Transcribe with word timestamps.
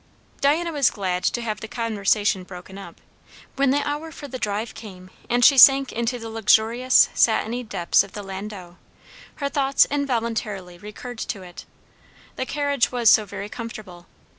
Diana 0.39 0.71
was 0.71 0.89
glad 0.89 1.23
to 1.25 1.41
have 1.43 1.59
the 1.61 1.67
conversation 1.67 2.41
broken 2.41 2.79
up. 2.79 2.99
When 3.55 3.69
the 3.69 3.87
hour 3.87 4.11
for 4.11 4.27
the 4.27 4.39
drive 4.39 4.73
came, 4.73 5.11
and 5.29 5.45
she 5.45 5.59
sank 5.59 5.91
into 5.91 6.17
the 6.17 6.27
luxurious, 6.31 7.09
satiny 7.13 7.61
depths 7.61 8.01
of 8.03 8.13
the 8.13 8.23
landau, 8.23 8.77
her 9.35 9.47
thoughts 9.47 9.85
involuntarily 9.91 10.79
recurred 10.79 11.19
to 11.19 11.43
it. 11.43 11.65
The 12.35 12.47
carriage 12.47 12.91
was 12.91 13.11
so 13.11 13.25
very 13.25 13.47
comfortable! 13.47 14.07